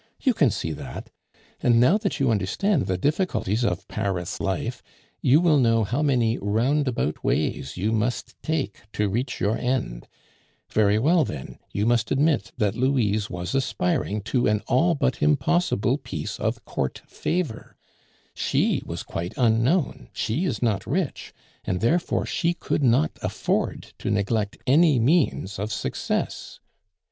You 0.19 0.33
can 0.33 0.49
see 0.49 0.71
that. 0.71 1.11
And 1.61 1.79
now 1.79 1.99
that 1.99 2.19
you 2.19 2.31
understand 2.31 2.87
the 2.87 2.97
difficulties 2.97 3.63
of 3.63 3.87
Paris 3.87 4.39
life, 4.41 4.81
you 5.21 5.39
will 5.39 5.59
know 5.59 5.83
how 5.83 6.01
many 6.01 6.39
roundabout 6.39 7.23
ways 7.23 7.77
you 7.77 7.91
must 7.91 8.33
take 8.41 8.81
to 8.93 9.07
reach 9.07 9.39
your 9.39 9.55
end; 9.59 10.07
very 10.71 10.97
well, 10.97 11.23
then, 11.23 11.59
you 11.71 11.85
must 11.85 12.09
admit 12.09 12.51
that 12.57 12.73
Louise 12.75 13.29
was 13.29 13.53
aspiring 13.53 14.21
to 14.21 14.47
an 14.47 14.63
all 14.65 14.95
but 14.95 15.21
impossible 15.21 15.99
piece 15.99 16.39
of 16.39 16.65
Court 16.65 17.03
favor; 17.05 17.75
she 18.33 18.81
was 18.83 19.03
quite 19.03 19.35
unknown, 19.37 20.09
she 20.13 20.45
is 20.45 20.63
not 20.63 20.87
rich, 20.87 21.31
and 21.63 21.79
therefore 21.79 22.25
she 22.25 22.55
could 22.55 22.81
not 22.81 23.19
afford 23.21 23.93
to 23.99 24.09
neglect 24.09 24.57
any 24.65 24.97
means 24.97 25.59
of 25.59 25.71
success. 25.71 26.59